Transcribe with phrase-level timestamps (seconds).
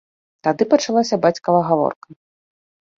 [0.47, 2.07] Тады пачалася бацькава гаворка.